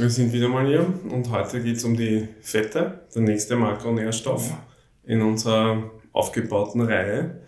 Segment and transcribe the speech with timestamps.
[0.00, 4.50] Wir sind wieder mal hier und heute geht es um die Fette, der nächste Makronährstoff
[5.04, 7.42] in unserer aufgebauten Reihe.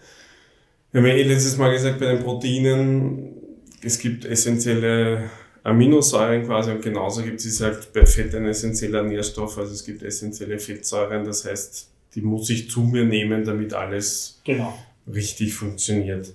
[0.91, 3.37] Wir haben ja eh letztes Mal gesagt, bei den Proteinen,
[3.83, 5.31] es gibt essentielle
[5.63, 10.03] Aminosäuren quasi und genauso gibt es halt bei Fett ein essentieller Nährstoff, also es gibt
[10.03, 14.79] essentielle Fettsäuren, das heißt, die muss ich zu mir nehmen, damit alles Genau.
[15.11, 16.35] richtig funktioniert.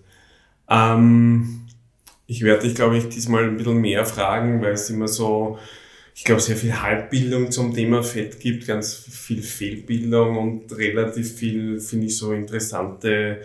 [0.67, 1.67] Ähm,
[2.25, 5.59] ich werde dich, glaube ich, diesmal ein bisschen mehr fragen, weil es immer so,
[6.17, 11.79] ich glaube, sehr viel Halbbildung zum Thema Fett gibt, ganz viel Fehlbildung und relativ viel,
[11.79, 13.37] finde ich, so interessante,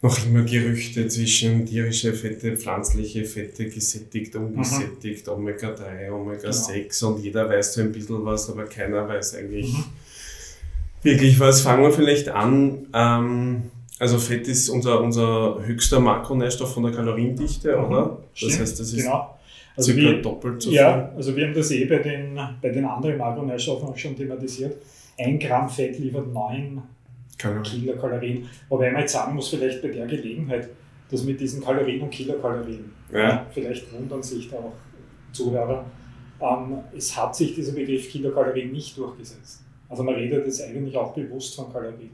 [0.00, 7.74] noch immer Gerüchte zwischen tierische Fette, pflanzliche Fette, gesättigt, ungesättigt, Omega-3, Omega-6 und jeder weiß
[7.74, 9.84] so ein bisschen was, aber keiner weiß eigentlich Mhm.
[11.04, 11.60] wirklich was.
[11.60, 12.88] Fangen wir vielleicht an.
[12.92, 13.62] Ähm,
[14.00, 17.84] also Fett ist unser, unser höchster Makronährstoff von der Kaloriendichte, Mhm.
[17.84, 18.18] oder?
[18.32, 19.38] Das Stimmt, heißt, das ist genau.
[19.76, 20.78] Also circa wir, doppelt so viel.
[20.78, 24.76] ja, also wir haben das eh bei den, bei den anderen Makronährstoffen auch schon thematisiert.
[25.18, 26.82] Ein Gramm Fett liefert 9
[27.38, 27.62] Kalorien.
[27.64, 28.48] Kilokalorien.
[28.68, 30.68] Wobei man jetzt sagen muss, vielleicht bei der Gelegenheit,
[31.10, 33.46] dass mit diesen Kalorien und Kilokalorien, Ja.
[33.50, 34.72] vielleicht wundern sich da auch
[35.32, 35.84] Zuhörer,
[36.40, 39.62] ähm, es hat sich dieser Begriff Kilokalorien nicht durchgesetzt.
[39.88, 42.10] Also man redet jetzt eigentlich auch bewusst von Kalorien.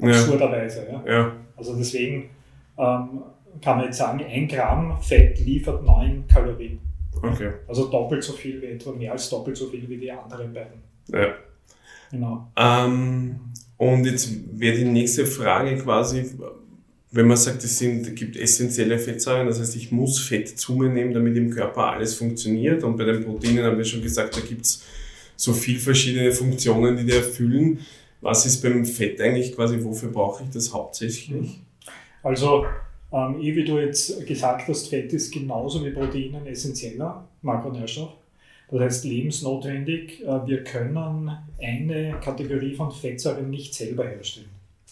[0.00, 0.86] Absurderweise.
[0.90, 1.12] Ja.
[1.12, 2.30] Ja, Also deswegen
[2.78, 3.22] ähm,
[3.60, 6.78] kann man jetzt sagen, ein Gramm Fett liefert 9 Kalorien.
[7.22, 7.52] Okay.
[7.66, 10.80] Also doppelt so viel wie etwa, mehr als doppelt so viel wie die anderen beiden.
[11.08, 11.34] Ja.
[12.10, 12.50] Genau.
[12.56, 13.40] Ähm,
[13.76, 16.24] und jetzt wäre die nächste Frage quasi,
[17.10, 20.88] wenn man sagt, es sind, gibt essentielle Fettsäuren, das heißt, ich muss Fett zu mir
[20.88, 22.84] nehmen, damit im Körper alles funktioniert.
[22.84, 24.84] Und bei den Proteinen haben wir schon gesagt, da gibt es
[25.36, 27.78] so viele verschiedene Funktionen, die die erfüllen.
[28.20, 31.60] Was ist beim Fett eigentlich quasi, wofür brauche ich das hauptsächlich?
[32.22, 32.66] Also,
[33.12, 38.12] ähm, eh wie du jetzt gesagt hast, Fett ist genauso wie Protein ein essentieller Makronährstoff.
[38.70, 40.22] Das heißt, lebensnotwendig.
[40.22, 44.50] Äh, wir können eine Kategorie von Fettsäuren nicht selber herstellen.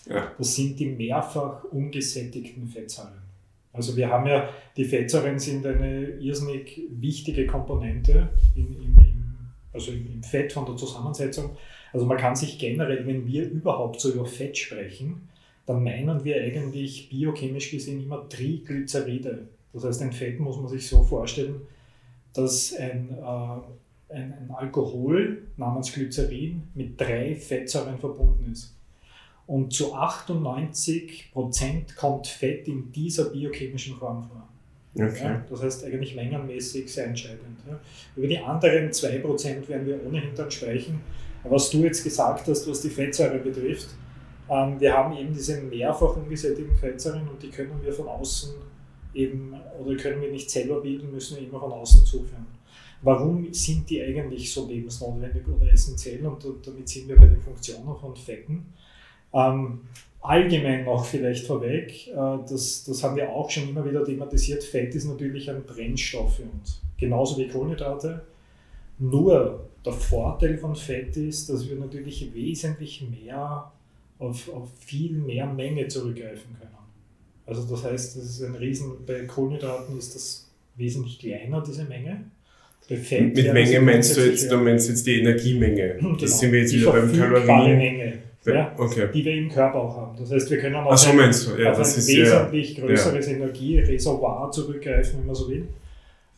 [0.09, 0.33] Ja.
[0.39, 3.27] Das sind die mehrfach ungesättigten Fettsäuren.
[3.73, 9.25] Also wir haben ja, die Fettsäuren sind eine irrsinnig wichtige Komponente in, im, im,
[9.73, 11.51] also im Fett von der Zusammensetzung.
[11.93, 15.29] Also man kann sich generell, wenn wir überhaupt so über Fett sprechen,
[15.67, 19.49] dann meinen wir eigentlich biochemisch gesehen immer Triglyceride.
[19.73, 21.61] Das heißt, ein Fett muss man sich so vorstellen,
[22.33, 28.75] dass ein, äh, ein, ein Alkohol namens Glycerin mit drei Fettsäuren verbunden ist.
[29.47, 34.49] Und zu 98 Prozent kommt Fett in dieser biochemischen Form vor.
[34.95, 35.25] Okay.
[35.25, 37.59] Ja, das heißt eigentlich mengenmäßig sehr entscheidend.
[37.69, 37.79] Ja.
[38.17, 41.01] Über die anderen 2% werden wir ohnehin dann sprechen.
[41.45, 43.89] Aber was du jetzt gesagt hast, was die Fettsäure betrifft,
[44.49, 48.55] wir haben eben diese mehrfach ungesättigten Fettsäuren und die können wir von außen
[49.15, 52.47] eben, oder können wir nicht selber bilden, müssen wir immer von außen zuführen.
[53.03, 56.25] Warum sind die eigentlich so lebensnotwendig oder essentiell?
[56.27, 58.73] Und damit sind wir bei den Funktionen von Fetten.
[59.33, 59.81] Ähm,
[60.23, 64.95] allgemein noch vielleicht vorweg, äh, das, das haben wir auch schon immer wieder thematisiert, Fett
[64.95, 68.25] ist natürlich ein Brennstoff für uns, genauso wie Kohlenhydrate.
[68.99, 73.71] Nur der Vorteil von Fett ist, dass wir natürlich wesentlich mehr
[74.19, 76.73] auf, auf viel mehr Menge zurückgreifen können.
[77.47, 82.25] Also das heißt, das ist ein Riesen, bei Kohlenhydraten ist das wesentlich kleiner, diese Menge.
[82.89, 85.97] Fett Mit wäre Menge sie meinst du jetzt, du meinst jetzt die Energiemenge.
[85.99, 86.17] Genau.
[86.17, 87.79] Das sind wir jetzt die wieder beim Kalorien.
[87.79, 88.13] Menge,
[88.45, 89.09] ja, Okay.
[89.13, 90.17] die wir im Körper auch haben.
[90.19, 92.07] Das heißt, wir können auf so ein, du, ja, auf ein ja.
[92.07, 95.67] wesentlich größeres Energiereservoir zurückgreifen, wenn man so will.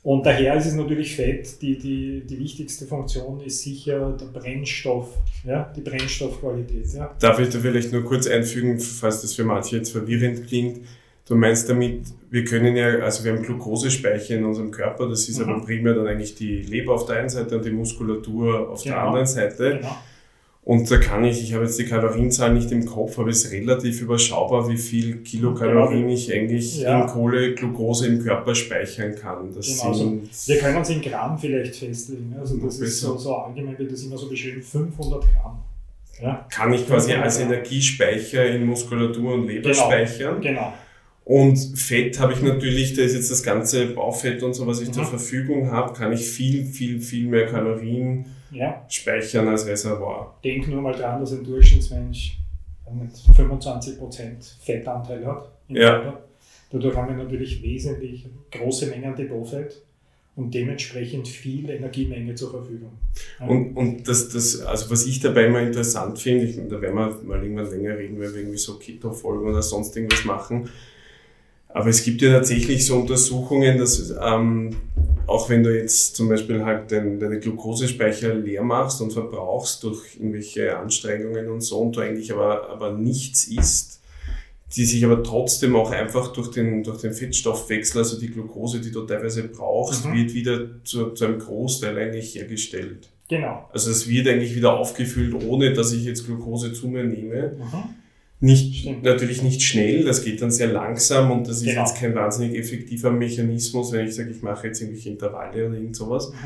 [0.03, 5.09] Und daher ist es natürlich Fett, die, die, die wichtigste Funktion ist sicher der Brennstoff,
[5.45, 6.87] ja, die Brennstoffqualität.
[6.95, 7.15] Ja.
[7.21, 10.81] Darf ich da vielleicht nur kurz einfügen, falls das für manche jetzt verwirrend klingt?
[11.27, 15.39] Du meinst damit, wir können ja, also wir haben Glukosespeicher in unserem Körper, das ist
[15.41, 15.49] Mhm.
[15.51, 18.93] aber primär dann eigentlich die Leber auf der einen Seite und die Muskulatur auf der
[18.95, 19.07] Genau.
[19.09, 19.77] anderen Seite.
[19.79, 19.97] Genau.
[20.69, 23.53] Und da kann ich, ich habe jetzt die Kalorienzahl nicht im Kopf, aber es ist
[23.53, 27.01] relativ überschaubar, wie viel Kilokalorien ich eigentlich Ja.
[27.01, 29.55] in Kohle, Glukose im Körper speichern kann.
[29.55, 32.35] Das Genau, sind, Wir können es in Gramm vielleicht festlegen.
[32.39, 35.59] Also das ist so, so allgemein wird das immer so beschrieben, 500 Gramm.
[36.21, 39.85] Ja, kann ich quasi als Energiespeicher in Muskulatur und Leber Genau.
[39.87, 40.41] speichern.
[40.43, 40.75] genau.
[41.25, 44.89] Und Fett habe ich natürlich, da ist jetzt das ganze Baufett und so, was ich
[44.89, 44.93] Mhm.
[44.93, 48.85] zur Verfügung habe, kann ich viel, viel, viel mehr Kalorien Ja.
[48.89, 50.39] speichern als Reservoir.
[50.43, 52.39] Denk nur mal dran, dass ein Durchschnittsmensch
[52.93, 55.51] mit 25% Fettanteil hat.
[55.69, 56.01] im Ja.
[56.01, 56.23] Körper.
[56.71, 59.83] Dadurch haben wir natürlich wesentlich große Mengen Depotfett
[60.37, 62.93] und dementsprechend viel Energiemenge zur Verfügung.
[63.41, 67.19] Und, und das, das, also was ich dabei immer interessant finde, ich, da werden wir
[67.25, 70.69] mal irgendwann länger reden, wenn wir irgendwie so Keto-Folgen oder sonst irgendwas machen.
[71.69, 74.75] Aber es gibt ja tatsächlich so Untersuchungen, dass ähm,
[75.27, 80.17] auch wenn du jetzt zum Beispiel halt den, deine Glukosespeicher leer machst und verbrauchst durch
[80.17, 84.01] irgendwelche Anstrengungen und so und du eigentlich aber, aber nichts isst,
[84.75, 88.91] die sich aber trotzdem auch einfach durch den, durch den Fettstoffwechsel, also die Glukose, die
[88.91, 90.15] du teilweise brauchst, mhm.
[90.15, 93.11] wird wieder zu, zu einem Großteil eigentlich hergestellt.
[93.29, 93.69] Genau.
[93.73, 97.59] Also es wird eigentlich wieder aufgefüllt, ohne dass ich jetzt Glukose zu mir nehme.
[97.59, 97.85] Mhm.
[98.41, 101.81] Nicht, natürlich nicht schnell, das geht dann sehr langsam und das ist genau.
[101.81, 105.97] jetzt kein wahnsinnig effektiver Mechanismus, wenn ich sage, ich mache jetzt irgendwelche Intervalle oder irgend
[105.97, 106.31] sowas.
[106.31, 106.37] Mhm.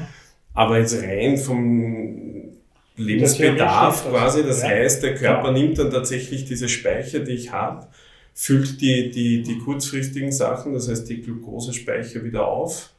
[0.55, 2.53] Aber jetzt rein vom
[2.97, 4.69] Lebensbedarf das quasi, das ja.
[4.69, 5.59] heißt, der Körper genau.
[5.59, 7.87] nimmt dann tatsächlich diese Speicher, die ich habe,
[8.33, 12.94] füllt die, die, die kurzfristigen Sachen, das heißt die Glukosespeicher wieder auf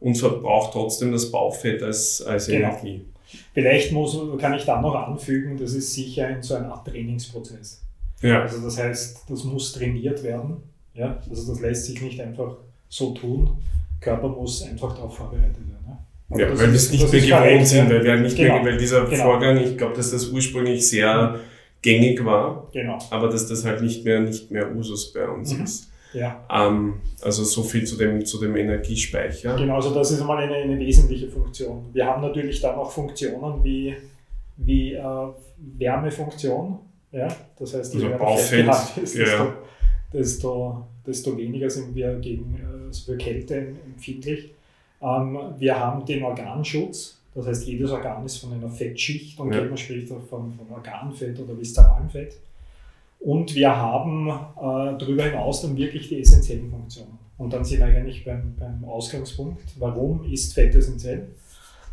[0.00, 2.68] und verbraucht trotzdem das Baufett als, als genau.
[2.68, 3.04] Energie.
[3.52, 7.82] Vielleicht muss, kann ich da noch anfügen, das ist sicher in so einer Art Trainingsprozess.
[8.22, 8.42] Ja.
[8.42, 10.56] Also das heißt, das muss trainiert werden.
[10.94, 11.20] Ja?
[11.28, 12.56] Also das lässt sich nicht einfach
[12.88, 13.58] so tun.
[14.00, 15.98] Körper muss einfach darauf vorbereitet werden.
[16.30, 18.54] Ja, ja weil wir es nicht mehr gewohnt sind, weil wir nicht genau.
[18.54, 19.24] mehr, weil dieser genau.
[19.24, 21.38] Vorgang, ich glaube, dass das ursprünglich sehr
[21.82, 22.98] gängig war, genau.
[23.10, 25.64] aber dass das halt nicht mehr, nicht mehr Usus bei uns mhm.
[25.64, 25.88] ist.
[26.12, 26.44] Ja.
[26.50, 29.56] Ähm, also so viel zu dem, zu dem Energiespeicher.
[29.56, 31.86] Genau, also das ist einmal eine, eine wesentliche Funktion.
[31.92, 33.94] Wir haben natürlich dann auch Funktionen wie,
[34.56, 35.02] wie äh,
[35.78, 36.78] Wärmefunktion.
[37.12, 37.28] Ja?
[37.58, 38.68] Das heißt, je also Baufeld,
[39.02, 39.52] ist, desto,
[40.12, 44.52] desto, desto, weniger sind wir gegen äh, für Kälte empfindlich.
[45.00, 47.18] Ähm, wir haben den Organschutz.
[47.34, 49.62] Das heißt, jedes Organ ist von einer Fettschicht und ja.
[49.62, 52.36] man spricht von, von Organfett oder viszeralem Fett.
[53.20, 57.18] Und wir haben äh, darüber hinaus dann wirklich die essentiellen Funktionen.
[57.36, 59.60] Und dann sind wir eigentlich beim, beim Ausgangspunkt.
[59.78, 61.28] Warum ist Fett essentiell?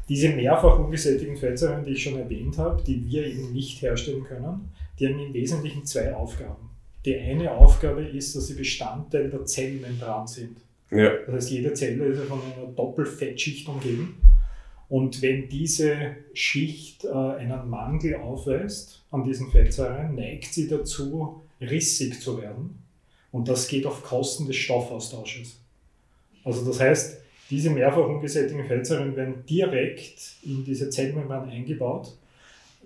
[0.07, 4.69] Diese mehrfach ungesättigten Fettsäuren, die ich schon erwähnt habe, die wir eben nicht herstellen können,
[4.99, 6.69] die haben im Wesentlichen zwei Aufgaben.
[7.05, 10.57] Die eine Aufgabe ist, dass sie Bestandteil der Zellmembran sind.
[10.91, 11.11] Ja.
[11.25, 14.17] Das heißt, jede Zelle ist von einer Doppelfettschicht umgeben.
[14.87, 22.21] Und wenn diese Schicht äh, einen Mangel aufweist an diesen Fettsäuren, neigt sie dazu, rissig
[22.21, 22.79] zu werden.
[23.31, 25.59] Und das geht auf Kosten des Stoffaustausches.
[26.43, 27.17] Also das heißt,
[27.49, 32.15] diese mehrfach ungesättigten Fettsäuren werden direkt in diese Zellmembran eingebaut.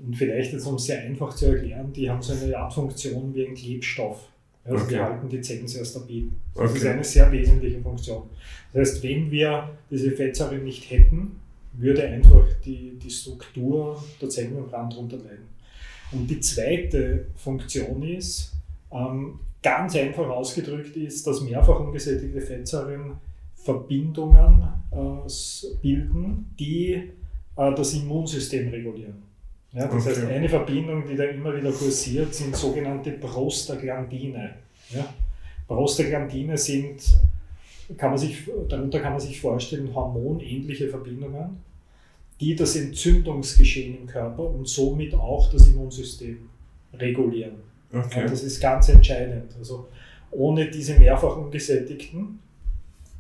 [0.05, 3.33] Und vielleicht jetzt, um es sehr einfach zu erklären, die haben so eine Art Funktion
[3.33, 4.29] wie ein Klebstoff.
[4.63, 4.93] Also okay.
[4.93, 6.29] die halten die Zellen sehr stabil.
[6.55, 6.79] Das okay.
[6.79, 8.23] ist eine sehr wesentliche Funktion.
[8.73, 11.39] Das heißt, wenn wir diese Fettsäuren nicht hätten,
[11.73, 15.47] würde einfach die, die Struktur der Zellmembran darunter leiden.
[16.11, 18.53] Und die zweite Funktion ist,
[18.91, 23.17] ähm, ganz einfach ausgedrückt ist, dass mehrfach ungesättigte Fettsäuren
[23.55, 26.93] Verbindungen äh, bilden, die
[27.55, 29.28] äh, das Immunsystem regulieren.
[29.74, 30.16] Ja, das okay.
[30.16, 34.56] heißt, eine Verbindung, die da immer wieder kursiert, sind sogenannte Prostaglandine.
[34.89, 35.13] Ja?
[35.68, 37.01] Prostaglandine sind
[37.98, 41.57] kann man sich, darunter kann man sich vorstellen, hormonähnliche Verbindungen,
[42.39, 46.50] die das Entzündungsgeschehen im Körper und somit auch das Immunsystem
[46.94, 47.56] regulieren.
[47.92, 48.25] Okay.
[48.27, 49.56] das ist ganz entscheidend.
[49.57, 49.88] Also
[50.31, 52.39] ohne diese mehrfach ungesättigten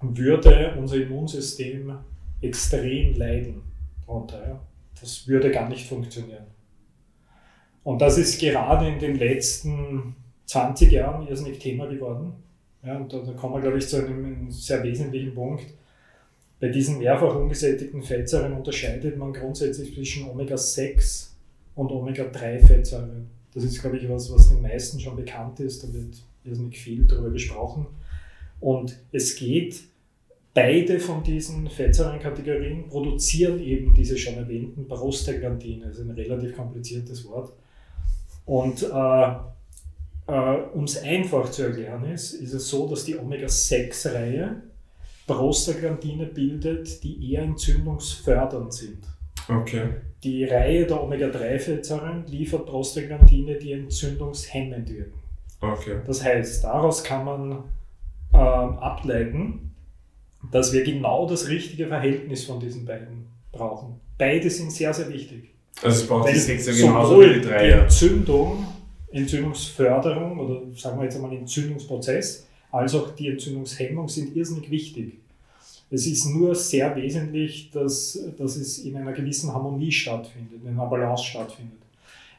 [0.01, 1.91] würde unser Immunsystem
[2.41, 3.61] extrem leiden
[4.05, 4.47] darunter.
[4.47, 4.59] Ja.
[5.01, 6.45] Das würde gar nicht funktionieren.
[7.83, 10.15] Und das ist gerade in den letzten
[10.45, 12.33] 20 Jahren irrsinnig Thema geworden.
[12.83, 15.65] Ja, und da, da kommen wir, glaube ich, zu einem sehr wesentlichen Punkt.
[16.59, 21.29] Bei diesen mehrfach ungesättigten Fettsäuren unterscheidet man grundsätzlich zwischen Omega-6
[21.75, 23.27] und Omega-3-Fettsäuren.
[23.53, 25.83] Das ist, glaube ich, was, was den meisten schon bekannt ist.
[25.83, 27.87] Da wird irrsinnig viel darüber gesprochen.
[28.59, 29.81] Und es geht,
[30.53, 35.87] beide von diesen Fettsäurenkategorien produzieren eben diese schon erwähnten Prostaglandine.
[35.87, 37.53] Das ist ein relativ kompliziertes Wort.
[38.45, 39.35] Und äh,
[40.27, 44.61] äh, um es einfach zu erklären ist, ist es so, dass die Omega-6-Reihe
[45.27, 49.03] Prostaglandine bildet, die eher entzündungsfördernd sind.
[49.47, 49.89] Okay.
[50.23, 55.19] Die Reihe der Omega-3-Fettsäuren liefert Prostaglandine, die entzündungshemmend wirken.
[55.61, 55.97] Okay.
[56.05, 57.63] Das heißt, daraus kann man
[58.33, 59.68] äh, ableiten,
[60.51, 63.99] dass wir genau das richtige Verhältnis von diesen beiden brauchen.
[64.17, 65.49] Beide sind sehr, sehr wichtig.
[65.81, 67.83] Also es braucht die Sechser genauso wie die Dreier.
[67.83, 68.65] Entzündung
[69.11, 75.13] Entzündungsförderung oder sagen wir jetzt einmal Entzündungsprozess, als auch die Entzündungshemmung sind irrsinnig wichtig.
[75.89, 80.85] Es ist nur sehr wesentlich, dass, dass es in einer gewissen Harmonie stattfindet, in einer
[80.85, 81.79] Balance stattfindet.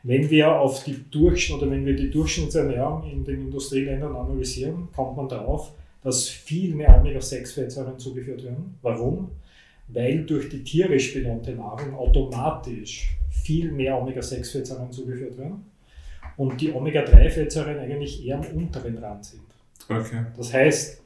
[0.05, 5.17] Wenn wir auf die Durchschnitt oder wenn wir die Durchschnittsernährung in den Industrieländern analysieren, kommt
[5.17, 8.79] man darauf, dass viel mehr Omega-6-Fettsäuren zugeführt werden.
[8.83, 9.31] Warum?
[9.89, 15.65] Weil durch die tierisch belohnte Nahrung automatisch viel mehr Omega-6-Fettsäuren zugeführt werden
[16.37, 19.43] und die Omega-3-Fettsäuren eigentlich eher am unteren Rand sind.
[19.89, 20.25] Okay.
[20.37, 21.01] Das heißt,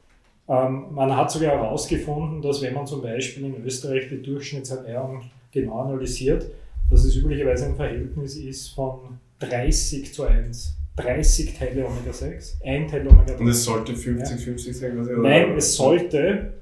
[0.47, 5.79] Ähm, man hat sogar herausgefunden, dass wenn man zum Beispiel in Österreich die Durchschnittsernährung genau
[5.79, 6.45] analysiert,
[6.89, 10.77] dass es üblicherweise ein Verhältnis ist von 30 zu 1.
[10.95, 13.37] 30 Teile Omega-6, ein Teil Omega-3.
[13.37, 14.73] Und es sollte 50-50 ja.
[14.73, 14.95] sein?
[14.95, 15.11] Quasi?
[15.17, 16.53] Nein, es sollte,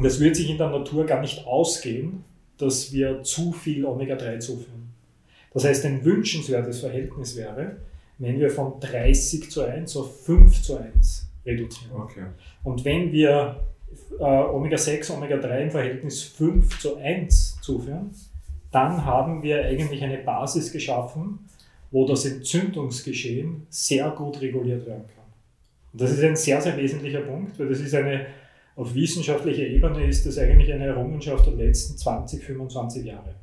[0.00, 2.24] das wird sich in der Natur gar nicht ausgehen,
[2.58, 4.90] dass wir zu viel Omega-3 zuführen.
[5.52, 7.76] Das heißt, ein wünschenswertes Verhältnis wäre,
[8.18, 11.92] wenn wir von 30 zu 1 auf 5 zu 1 reduzieren.
[11.96, 12.24] Okay.
[12.62, 13.60] Und wenn wir
[14.18, 18.10] äh, Omega-6, Omega-3 im Verhältnis 5 zu 1 zuführen,
[18.70, 21.38] dann haben wir eigentlich eine Basis geschaffen,
[21.94, 25.26] wo das Entzündungsgeschehen sehr gut reguliert werden kann.
[25.92, 28.26] Und das ist ein sehr, sehr wesentlicher Punkt, weil das ist eine,
[28.74, 33.36] auf wissenschaftlicher Ebene ist das eigentlich eine Errungenschaft der letzten 20, 25 Jahre.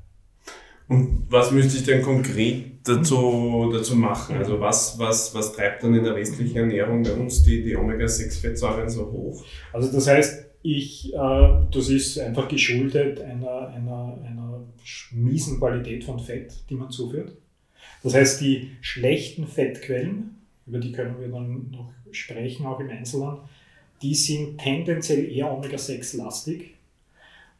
[0.89, 4.35] Und was müsste ich denn konkret dazu, dazu machen?
[4.35, 8.89] Also was, was, was treibt dann in der westlichen Ernährung bei uns die, die Omega-6-Fettsäuren
[8.89, 9.45] so hoch?
[9.71, 14.67] Also das heißt, ich, äh, das ist einfach geschuldet einer, einer, einer
[15.13, 17.31] miesen Qualität von Fett, die man zuführt.
[18.03, 23.37] Das heißt, die schlechten Fettquellen, über die können wir dann noch sprechen, auch im Einzelnen,
[24.01, 26.71] die sind tendenziell eher Omega-6-lastig.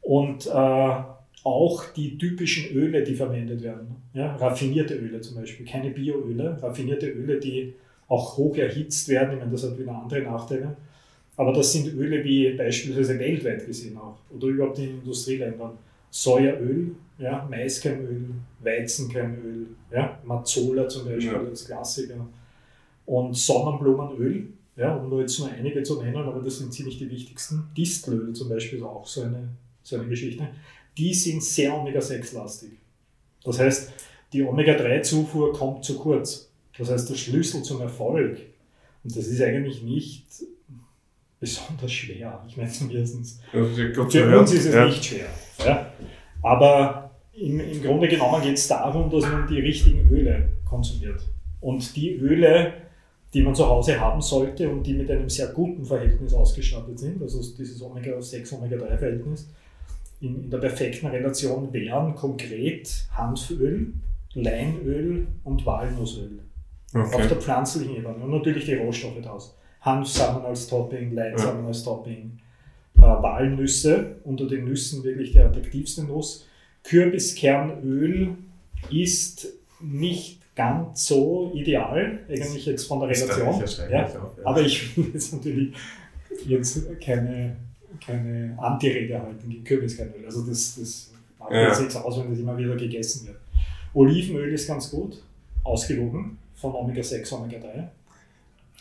[0.02, 0.96] Und äh,
[1.44, 3.96] auch die typischen Öle, die verwendet werden.
[4.14, 7.74] Ja, raffinierte Öle zum Beispiel, keine Bioöle, raffinierte Öle, die
[8.08, 9.34] auch hoch erhitzt werden.
[9.34, 10.76] Ich meine, das hat wieder andere Nachteile.
[11.38, 15.72] Aber das sind Öle wie beispielsweise weltweit gesehen auch oder überhaupt in Industrieländern.
[16.12, 21.40] Sojaöl, ja, Maiskernöl, Weizenkernöl, ja, Mazzola zum Beispiel ja.
[21.40, 22.28] als Klassiker
[23.06, 27.10] und Sonnenblumenöl, ja, um nur jetzt nur einige zu nennen, aber das sind ziemlich die
[27.10, 27.64] wichtigsten.
[27.76, 29.50] Distelöl zum Beispiel ist auch so eine,
[29.82, 30.48] so eine Geschichte
[30.98, 32.72] die sind sehr Omega-6-lastig.
[33.44, 33.92] Das heißt,
[34.34, 36.50] die Omega-3-Zufuhr kommt zu kurz.
[36.78, 38.40] Das heißt, der Schlüssel zum Erfolg,
[39.04, 40.26] und das ist eigentlich nicht
[41.40, 44.86] besonders schwer, ich meine zumindest, für uns ist es ja.
[44.86, 45.28] nicht schwer.
[45.66, 45.88] Ja?
[46.42, 51.22] Aber im, im Grunde genommen geht es darum, dass man die richtigen Öle konsumiert.
[51.60, 52.74] Und die Öle,
[53.34, 57.22] die man zu Hause haben sollte und die mit einem sehr guten Verhältnis ausgestattet sind,
[57.22, 59.50] also dieses Omega-6, Omega-3-Verhältnis,
[60.20, 63.94] in, in der perfekten Relation wären konkret Hanföl,
[64.34, 66.40] Leinöl und Walnussöl.
[66.94, 67.16] Okay.
[67.16, 69.56] Auf der pflanzlichen Ebene und natürlich die Rohstoffe daraus.
[69.82, 71.68] Hanfsamen als Topping, Leinsamen ja.
[71.68, 72.38] als Topping,
[72.98, 76.48] äh, Walnüsse, unter den Nüssen wirklich der attraktivste Nuss.
[76.84, 78.36] Kürbiskernöl
[78.90, 79.48] ist
[79.80, 83.64] nicht ganz so ideal, eigentlich jetzt von der Relation.
[83.90, 84.46] Ja, auch, ja.
[84.46, 85.74] Aber ich will jetzt natürlich
[86.46, 87.56] jetzt keine
[88.04, 90.26] keine Antirede halten gegen Kürbiskernöl.
[90.26, 91.68] Also das, das macht ja.
[91.68, 93.38] jetzt nichts aus, wenn das immer wieder gegessen wird.
[93.94, 95.22] Olivenöl ist ganz gut,
[95.64, 97.88] ausgewogen von Omega-6, Omega-3.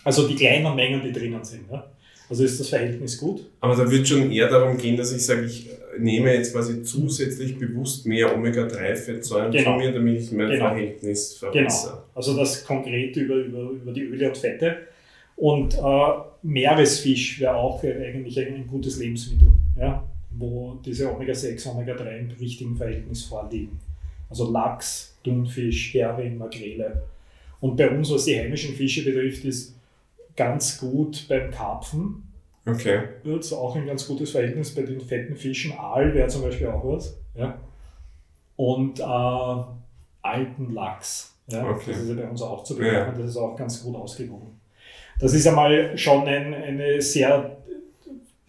[0.05, 1.71] Also die kleinen Mengen, die drinnen sind.
[1.71, 1.85] Ja?
[2.31, 3.45] Also ist das Verhältnis gut.
[3.61, 5.69] Aber da wird schon eher darum gehen, dass ich sage, ich
[5.99, 9.73] nehme jetzt quasi zusätzlich bewusst mehr Omega-3-Fettsäuren genau.
[9.73, 10.69] zu mir, damit ich mein genau.
[10.69, 11.93] Verhältnis verbessere.
[11.93, 12.05] Genau.
[12.15, 14.77] Also das konkret über, über, über die Öle und Fette.
[15.35, 15.79] Und äh,
[16.43, 23.25] Meeresfisch wäre auch eigentlich ein gutes Lebensmittel, ja, wo diese Omega-6, Omega-3 im richtigen Verhältnis
[23.25, 23.81] vorliegen.
[24.29, 27.03] Also Lachs, Thunfisch, Hering, Makrele.
[27.61, 29.75] Und bei uns, was die heimischen Fische betrifft, ist
[30.41, 32.23] ganz gut beim Karpfen.
[32.65, 33.01] Okay.
[33.25, 35.73] Wird es auch ein ganz gutes Verhältnis bei den fetten Fischen.
[35.79, 37.21] Aal wäre zum Beispiel auch was.
[37.35, 37.59] Ja.
[38.57, 39.65] Und äh,
[40.23, 41.37] alten Lachs.
[41.49, 41.69] Ja.
[41.69, 41.91] Okay.
[41.91, 42.95] Das ist ja bei uns auch zu bekommen.
[42.95, 43.11] Ja.
[43.11, 44.59] Das ist auch ganz gut ausgewogen.
[45.19, 47.59] Das ist einmal schon ein, eine sehr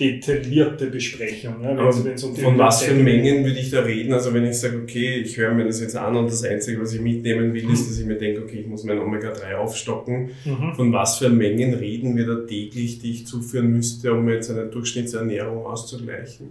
[0.01, 1.61] detaillierte Besprechung.
[1.61, 4.11] Ja, um von was für Mengen würde ich da reden?
[4.13, 6.93] Also wenn ich sage, okay, ich höre mir das jetzt an und das Einzige, was
[6.93, 10.31] ich mitnehmen will, ist, dass ich mir denke, okay, ich muss mein Omega-3 aufstocken.
[10.43, 10.73] Mhm.
[10.75, 14.65] Von was für Mengen reden wir da täglich, die ich zuführen müsste, um jetzt eine
[14.65, 16.49] Durchschnittsernährung auszugleichen?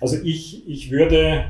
[0.00, 1.44] Also ich, ich würde,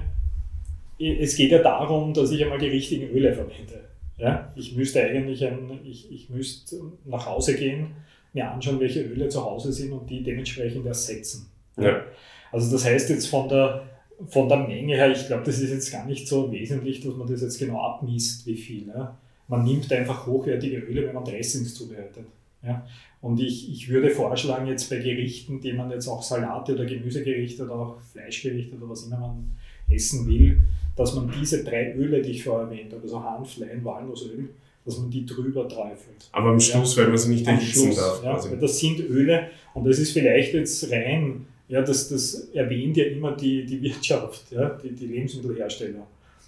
[0.98, 3.80] es geht ja darum, dass ich einmal die richtigen Öle verwende.
[4.18, 4.52] Ja?
[4.54, 7.88] Ich müsste eigentlich ein, ich, ich müsste nach Hause gehen,
[8.32, 11.50] mir anschauen, welche Öle zu Hause sind und die dementsprechend ersetzen.
[11.76, 12.02] Ja.
[12.50, 13.84] Also das heißt jetzt von der,
[14.28, 17.26] von der Menge her, ich glaube, das ist jetzt gar nicht so wesentlich, dass man
[17.26, 18.88] das jetzt genau abmisst, wie viel.
[18.88, 19.16] Ja?
[19.48, 22.26] Man nimmt einfach hochwertige Öle, wenn man Dressings zubereitet.
[22.62, 22.86] Ja?
[23.20, 27.64] Und ich, ich würde vorschlagen, jetzt bei Gerichten, die man jetzt auch Salate oder Gemüsegerichte
[27.64, 29.56] oder auch Fleischgerichte oder was immer man
[29.88, 30.60] essen will,
[30.96, 34.50] dass man diese drei Öle, die ich vorher erwähnt habe, also Hanf, Lein, Walnussöl,
[34.84, 36.28] dass man die drüber träufelt.
[36.32, 38.22] Aber am Schluss, ja, weil man sie nicht erhitzen darf.
[38.24, 42.96] Ja, weil das sind Öle und das ist vielleicht jetzt rein, ja, das, das erwähnt
[42.96, 46.06] ja immer die, die Wirtschaft, ja, die, die Lebensmittelhersteller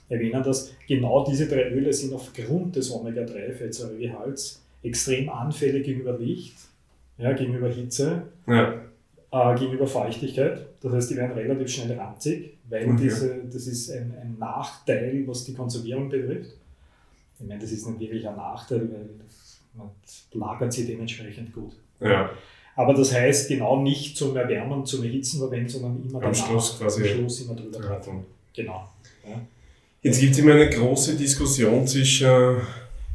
[0.09, 0.73] erwähnen das.
[0.87, 6.57] Genau diese drei Öle sind aufgrund des Omega-3-Fettsäuregehalts extrem anfällig gegenüber Licht,
[7.19, 8.23] ja, gegenüber Hitze.
[8.47, 8.75] Ja.
[9.33, 10.67] äh, gegenüber Feuchtigkeit.
[10.83, 12.97] Das heißt, die werden relativ schnell ranzig, weil Okay.
[13.03, 16.51] diese, das ist ein, ein Nachteil, was die Konservierung betrifft.
[17.39, 19.09] Ich meine, das ist nicht wirklich ein Nachteil, weil
[19.75, 19.91] man
[20.33, 21.73] lagert sie dementsprechend gut.
[22.01, 22.31] Ja,
[22.77, 27.03] Aber das heißt genau nicht zum Erwärmen, zum Erhitzen verwenden, sondern immer Am Schluss quasi.
[27.03, 28.01] am Schluss immer drüber Ja.
[28.55, 28.89] Genau.
[29.29, 29.41] Ja.
[30.03, 32.61] Jetzt gibt es immer eine große Diskussion zwischen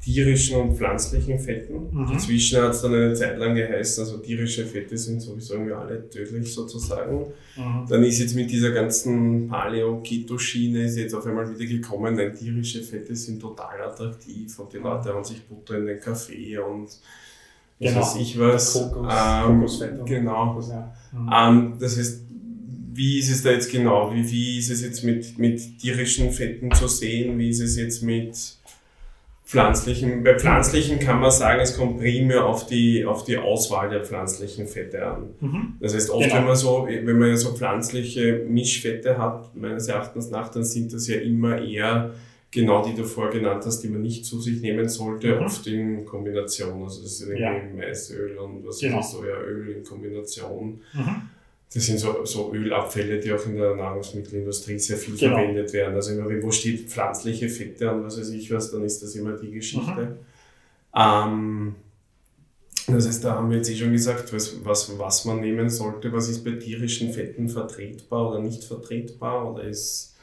[0.04, 1.88] tierischen und pflanzlichen Fetten.
[1.92, 2.08] Mhm.
[2.12, 6.10] Dazwischen hat es dann eine Zeit lang geheißen, also tierische Fette sind sowieso irgendwie alle
[6.10, 7.26] tödlich sozusagen.
[7.58, 7.86] Mhm.
[7.90, 12.82] Dann ist jetzt mit dieser ganzen Paleo-Keto-Schiene ist jetzt auf einmal wieder gekommen, nein, tierische
[12.82, 17.00] Fette sind total attraktiv und die Leute haben sich Butter in den Kaffee und was
[17.80, 18.02] Genau.
[18.02, 18.74] weiß ich was.
[18.74, 20.48] Kokos, Ähm, Kokosfett genau.
[20.54, 20.94] Kokos, ja.
[21.14, 21.30] Mhm.
[21.34, 22.22] Ähm, das heißt,
[22.94, 24.14] wie ist es da jetzt genau?
[24.14, 27.38] Wie, wie ist es jetzt mit, mit tierischen Fetten zu sehen?
[27.38, 28.36] Wie ist es jetzt mit
[29.50, 30.24] pflanzlichen?
[30.24, 34.68] Bei pflanzlichen kann man sagen, es kommt primär auf die, auf die Auswahl der pflanzlichen
[34.68, 35.30] Fette an.
[35.40, 35.74] Mhm.
[35.80, 36.36] Das heißt, oft, Genau.
[36.36, 40.94] wenn man so, wenn man ja so pflanzliche Mischfette hat, meines Erachtens nach, dann sind
[40.94, 42.12] das ja immer eher
[42.52, 45.46] genau die du vorher genannt hast, die man nicht zu sich nehmen sollte, Mhm.
[45.46, 46.82] oft in Kombination.
[46.84, 47.62] Also das ist irgendwie Ja.
[47.76, 49.00] Maisöl und was Genau.
[49.02, 50.82] ist Sojaöl in Kombination.
[50.94, 51.22] Mhm.
[51.72, 55.38] Das sind so, so Ölabfälle, die auch in der Nahrungsmittelindustrie sehr viel Genau.
[55.38, 55.94] verwendet werden.
[55.96, 59.14] Also immer, wenn wo steht pflanzliche Fette und was weiß ich was, dann ist das
[59.16, 60.18] immer die Geschichte.
[60.96, 61.76] Ähm,
[62.88, 66.12] das heißt, da haben wir jetzt eh schon gesagt, was, was, was man nehmen sollte.
[66.12, 69.54] Was ist bei tierischen Fetten vertretbar oder nicht vertretbar?
[69.54, 70.16] Oder ist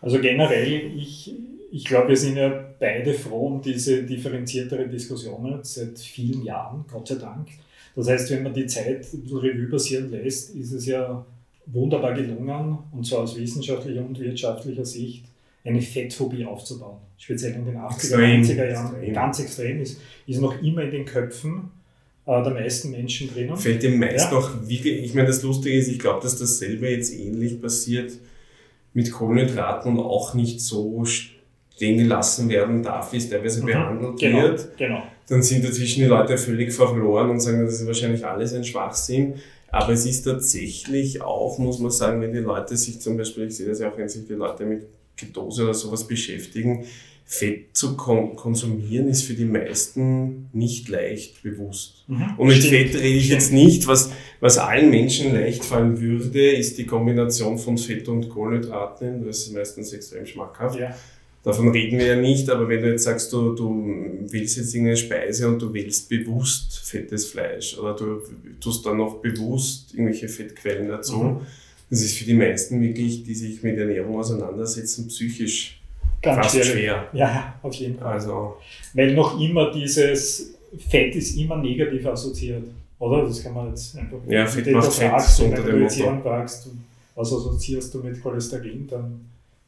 [0.00, 1.34] Also generell, ich,
[1.70, 2.48] ich glaube, wir sind ja
[2.80, 7.48] beide froh um diese differenziertere Diskussion seit vielen Jahren, Gott sei Dank.
[7.96, 11.24] Das heißt, wenn man die Zeit ein bisschen Revue passieren lässt, ist es ja
[11.66, 15.24] wunderbar gelungen, und zwar aus wissenschaftlicher und wirtschaftlicher Sicht,
[15.64, 16.98] eine Fettphobie aufzubauen.
[17.18, 18.94] Speziell in den 80er, Extrem, 90er Jahren.
[18.94, 19.14] extrem.
[19.14, 21.70] Ganz extrem ist, ist noch immer in den Köpfen
[22.26, 23.56] äh, der meisten Menschen drinnen.
[23.56, 24.38] fällt dem meist Ja.
[24.38, 28.12] noch wirklich, ich meine, das Lustige ist, ich glaube, dass dasselbe jetzt ähnlich passiert
[28.92, 33.66] mit Kohlenhydraten und auch nicht so stehen gelassen werden darf, wie es teilweise Mhm.
[33.66, 34.76] behandelt Genau, wird.
[34.78, 35.02] genau.
[35.28, 39.34] Dann sind dazwischen die Leute völlig verloren und sagen, das ist wahrscheinlich alles ein Schwachsinn.
[39.68, 43.56] Aber es ist tatsächlich auch, muss man sagen, wenn die Leute sich zum Beispiel, ich
[43.56, 44.86] sehe das ja auch, wenn sich die Leute mit
[45.16, 46.84] Ketose oder sowas beschäftigen,
[47.28, 52.04] Fett zu kon konsumieren ist für die meisten nicht leicht bewusst.
[52.06, 52.34] Mhm.
[52.36, 52.90] Und mit Stimmt.
[52.92, 57.58] Fett rede ich jetzt nicht, was, was allen Menschen leicht fallen würde, ist die Kombination
[57.58, 59.26] von Fett und Kohlenhydraten.
[59.26, 60.78] Das ist meistens extrem schmackhaft.
[60.78, 60.94] Ja.
[61.46, 64.96] Davon reden wir ja nicht, aber wenn du jetzt sagst, du, du willst jetzt irgendeine
[64.96, 68.20] Speise und du wählst bewusst fettes Fleisch oder du
[68.60, 71.40] tust dann noch bewusst irgendwelche Fettquellen dazu, Mhm.
[71.88, 75.80] das ist für die meisten wirklich, die sich mit Ernährung auseinandersetzen, psychisch
[76.20, 76.70] Ganz fast schwierig.
[76.72, 77.08] schwer.
[77.12, 78.14] Ja, auf jeden Fall.
[78.14, 78.56] Also,
[78.94, 80.54] Weil noch immer dieses
[80.90, 82.64] Fett ist immer negativ assoziiert.
[82.98, 83.22] Oder?
[83.24, 84.18] Das kann man jetzt einfach.
[84.26, 86.22] Ja, wenn Fett macht Fett, fragst, unter wenn dem Motto.
[86.22, 86.68] fragst,
[87.14, 89.20] was assoziierst du mit Cholesterin, dann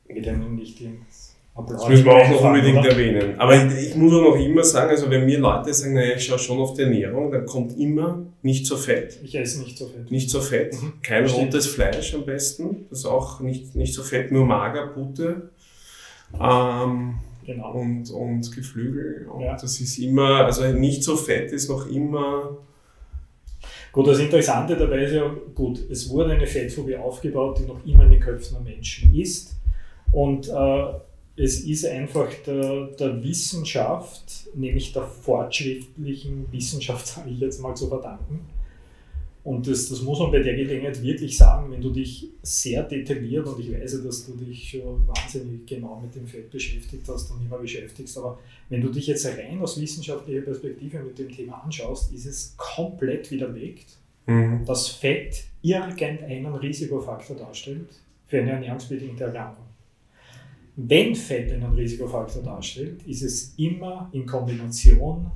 [0.08, 1.27] geht einem nicht irgendein Applaus.
[1.66, 2.90] Das müssen wir auch noch unbedingt oder?
[2.90, 3.34] erwähnen.
[3.40, 6.38] Aber ich, muss auch noch immer sagen, also wenn mir Leute sagen, naja, ich schaue
[6.38, 9.18] schon auf die Ernährung, dann kommt immer nicht so fett.
[9.24, 10.10] Ich esse nicht so fett.
[10.10, 10.92] Nicht so fett, Mhm.
[11.02, 11.46] kein Stimmt.
[11.54, 15.50] rotes Fleisch am besten, das ist auch nicht, nicht so fett, nur mager, Pute
[16.40, 17.14] ähm,
[17.46, 17.72] Genau.
[17.72, 19.26] und, und Geflügel.
[19.32, 19.52] Und Ja.
[19.56, 22.58] das ist immer, also nicht so fett ist noch immer,
[23.90, 28.04] Gut, das Interessante dabei ist ja, gut, es wurde eine Fettphobie aufgebaut, die noch immer
[28.04, 29.56] in den Köpfen der Menschen ist.
[30.12, 30.84] Und äh,
[31.38, 37.88] es ist einfach der, der Wissenschaft, nämlich der fortschrittlichen Wissenschaft, sage ich jetzt mal, zu
[37.88, 38.40] verdanken.
[39.44, 43.46] Und das, das muss man bei der Gelegenheit wirklich sagen, wenn du dich sehr detailliert,
[43.46, 47.46] und ich weiß dass du dich schon wahnsinnig genau mit dem Fett beschäftigt hast und
[47.46, 52.12] immer beschäftigst, aber wenn du dich jetzt rein aus wissenschaftlicher Perspektive mit dem Thema anschaust,
[52.12, 53.96] ist es komplett widerlegt,
[54.26, 54.66] mhm.
[54.66, 57.88] dass Fett irgendeinen Risikofaktor darstellt
[58.26, 59.67] für eine ernährungsbedingte Erkrankung.
[60.80, 65.28] Wenn Fett einen Risikofaktor darstellt, ist es immer in Kombination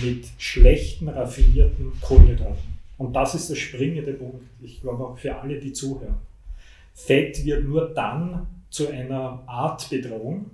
[0.00, 2.78] mit schlechten, raffinierten Kohlenhydraten.
[2.96, 6.14] Und das ist der springende Punkt, ich glaube auch für alle, die zuhören.
[6.94, 10.52] Fett wird nur dann zu einer Art Bedrohung,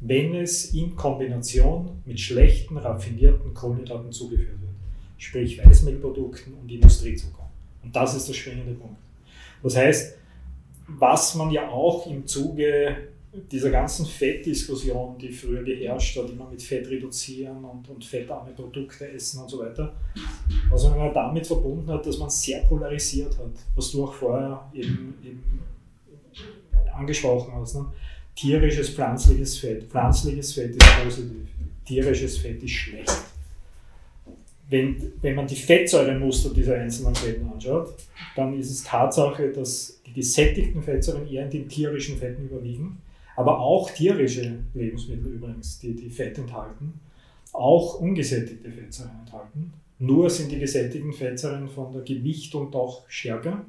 [0.00, 4.72] wenn es in Kombination mit schlechten, raffinierten Kohlenhydraten zugeführt wird.
[5.18, 7.50] Sprich Weißmehlprodukten und Industriezucker.
[7.82, 8.96] Und das ist der springende Punkt.
[9.62, 10.16] Das heißt,
[10.86, 12.96] was man ja auch im Zuge
[13.32, 19.08] dieser ganzen Fettdiskussion, die früher geherrscht hat, immer mit Fett reduzieren und, und fettarme Produkte
[19.10, 19.94] essen und so weiter,
[20.70, 25.14] was man damit verbunden hat, dass man sehr polarisiert hat, was du auch vorher eben,
[25.22, 25.60] eben
[26.94, 27.74] angesprochen hast.
[27.74, 27.86] Ne?
[28.34, 29.84] Tierisches, pflanzliches Fett.
[29.84, 31.48] Pflanzliches Fett ist positiv,
[31.84, 33.12] tierisches Fett ist schlecht.
[34.70, 37.94] wenn, wenn man die Fettsäuremuster dieser einzelnen Fetten anschaut,
[38.36, 42.98] dann ist es Tatsache, dass die gesättigten Fettsäuren eher in den tierischen Fetten überwiegen,
[43.38, 46.94] aber auch tierische Lebensmittel übrigens, die, die Fett enthalten,
[47.52, 49.72] auch ungesättigte Fettsäuren enthalten.
[50.00, 53.64] Nur sind die gesättigten Fettsäuren von der Gewichtung doch stärker.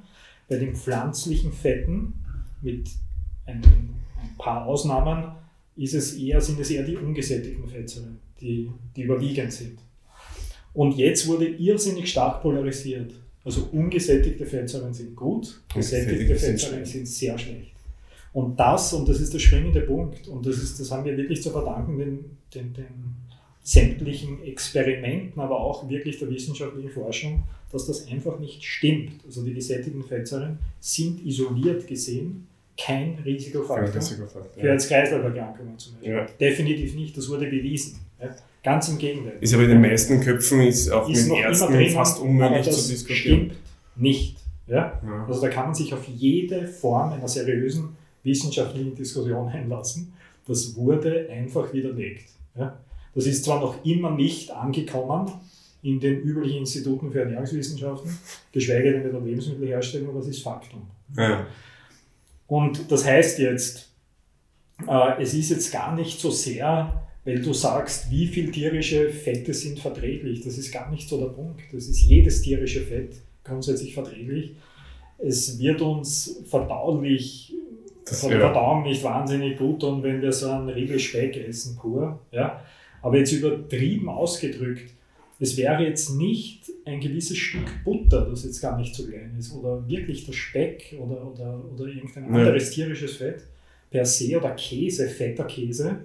[0.48, 2.16] Bei den pflanzlichen Fetten
[2.64, 2.90] mit
[3.46, 5.34] ein, ein paar Ausnahmen
[5.76, 9.78] ist es eher, sind es eher die ungesättigten Fettsäuren, die, die überwiegend sind.
[10.74, 13.14] Und jetzt wurde irrsinnig stark polarisiert.
[13.46, 17.79] Also ungesättigte Fettsäuren sind gut, gesättigte Fettsäuren sind sehr schlecht.
[18.34, 21.42] Und das, und das ist der springende Punkt, und das, ist, das haben wir wirklich
[21.42, 23.16] zu verdanken den, den, den
[23.64, 29.24] sämtlichen Experimenten, aber auch wirklich der wissenschaftlichen Forschung, dass das einfach nicht stimmt.
[29.26, 32.48] Also die gesättigten Fettsäuren sind isoliert gesehen
[32.80, 36.12] kein Risikofaktor, Risikofaktor für Herz-Kreislauf-Erkrankungen zum Beispiel.
[36.12, 36.26] Ja.
[36.40, 38.00] Definitiv nicht, das wurde bewiesen.
[38.22, 38.30] Ja.
[38.64, 39.38] Ganz im Gegenteil.
[39.40, 42.90] Ist aber in den meisten Köpfen ist auch ist mit Ärzten drin, fast unmöglich zu
[42.90, 43.38] diskutieren.
[43.38, 43.56] Stimmt
[43.96, 44.38] nicht.
[44.68, 45.02] Ja?
[45.04, 45.26] ja?
[45.28, 50.14] Also da kann man sich auf jede Form einer seriösen wissenschaftlichen Diskussion einlassen.
[50.48, 52.30] Das wurde einfach widerlegt.
[52.56, 52.78] Ja?
[53.14, 55.32] Das ist zwar noch immer nicht angekommen
[55.82, 58.18] in den üblichen Instituten für Ernährungswissenschaften,
[58.52, 60.82] geschweige denn bei der Lebensmittelherstellung, aber das ist Faktum.
[61.16, 61.48] Ja.
[62.48, 63.90] Und das heißt jetzt,
[64.88, 69.54] äh, es ist jetzt gar nicht so sehr, weil du sagst, wie viel tierische Fette
[69.54, 70.42] sind verträglich.
[70.42, 71.62] Das ist gar nicht so der Punkt.
[71.72, 74.56] Das ist jedes tierische Fett grundsätzlich verträglich.
[75.18, 77.54] Es wird uns verdaulich,
[78.10, 78.40] das, der ja.
[78.40, 82.20] Verdauung nicht wahnsinnig gut tun, wenn wir so einen Riegel Speck essen, pur.
[82.32, 82.64] Ja?
[83.02, 84.92] Aber jetzt übertrieben ausgedrückt,
[85.40, 89.54] es wäre jetzt nicht ein gewisses Stück Butter, das jetzt gar nicht so klein ist,
[89.54, 92.84] oder wirklich der Speck oder, oder, oder irgendein anderes ja.
[92.84, 93.44] tierisches Fett
[93.90, 96.00] per se oder Käse, fetter Käse,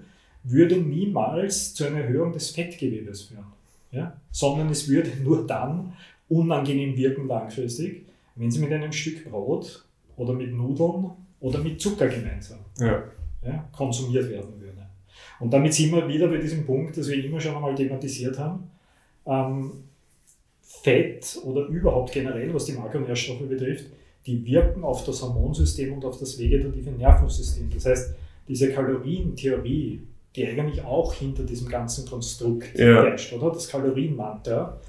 [0.45, 3.47] würde niemals zu einer Erhöhung des Fettgewebes führen.
[3.91, 4.17] Ja?
[4.31, 5.93] Sondern es würde nur dann
[6.29, 9.85] unangenehm wirken langfristig, wenn sie mit einem Stück Brot
[10.17, 11.11] oder mit Nudeln
[11.45, 13.03] oder mit Zucker gemeinsam ja.
[13.43, 14.87] Ja, konsumiert werden würde.
[15.41, 18.71] Und damit sind wir wieder bei diesem Punkt, das wir immer schon einmal thematisiert haben
[19.27, 19.85] ähm,
[20.63, 23.87] Fett oder überhaupt generell, was die Makronährstoffe betrifft,
[24.27, 27.71] die wirken auf das Hormonsystem und auf das vegetative Nervensystem.
[27.73, 28.15] Das heißt,
[28.49, 30.01] diese Kalorientheorie,
[30.35, 33.05] die eigentlich auch hinter diesem ganzen Konstrukt ja.
[33.05, 33.51] herrscht, oder?
[33.53, 34.81] Das Kalorienmantra,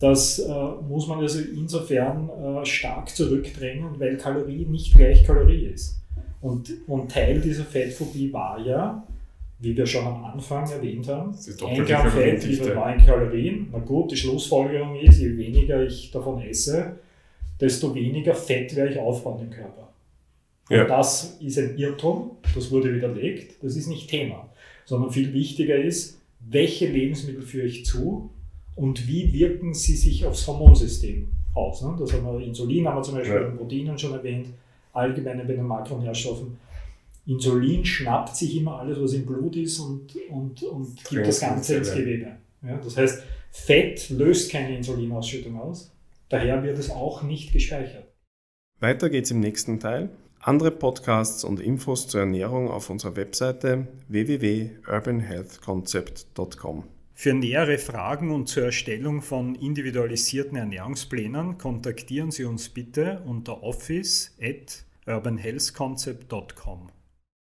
[0.00, 0.52] das äh,
[0.88, 6.00] muss man also insofern äh, stark zurückdrängen, weil Kalorie nicht gleich Kalorie ist.
[6.40, 9.06] Und, und Teil dieser Fettphobie war ja,
[9.58, 11.36] wie wir schon am Anfang erwähnt haben,
[11.66, 13.68] ein Gramm Fett liefert 9 Kalorien.
[13.70, 16.98] Na gut, die Schlussfolgerung ist, je weniger ich davon esse,
[17.60, 19.92] desto weniger Fett werde ich aufbauen im Körper.
[20.70, 20.82] Ja.
[20.82, 24.48] Und das ist ein Irrtum, das wurde widerlegt, das ist nicht Thema,
[24.86, 28.30] sondern viel wichtiger ist, welche Lebensmittel führe ich zu
[28.74, 31.82] und wie wirken sie sich aufs Hormonsystem aus.
[31.82, 31.96] Ne?
[31.98, 33.40] Das haben wir, Insulin haben wir zum Beispiel ja.
[33.40, 34.48] bei den Proteinen schon erwähnt,
[34.92, 36.58] allgemein bei den Makronährstoffen.
[37.26, 41.76] Insulin schnappt sich immer alles, was im Blut ist und, und, und gibt das Ganze
[41.76, 42.36] ins Gewebe.
[42.62, 45.92] Ja, das heißt, Fett löst keine Insulinausschüttung aus,
[46.28, 48.06] daher wird es auch nicht gespeichert.
[48.80, 50.08] Weiter geht's im nächsten Teil.
[50.40, 56.84] Andere Podcasts und Infos zur Ernährung auf unserer Webseite www.urbanhealthconcept.com.
[57.20, 64.34] Für nähere Fragen und zur Erstellung von individualisierten Ernährungsplänen kontaktieren Sie uns bitte unter office
[64.40, 66.88] at urbanhealthconcept.com.